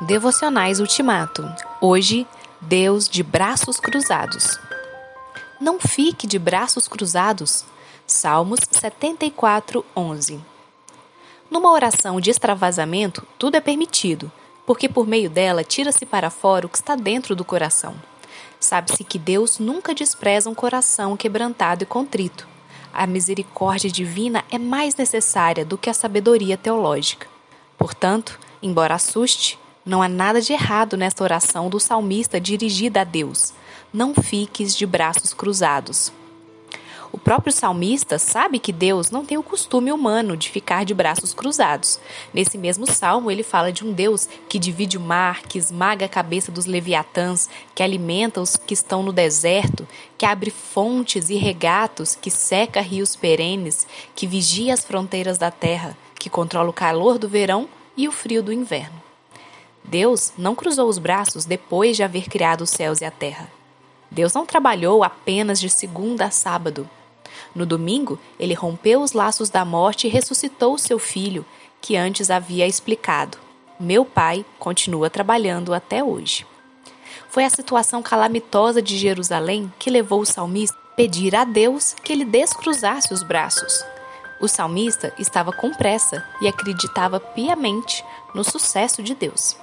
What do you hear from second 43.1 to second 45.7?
ele fala de um Deus que divide o mar, que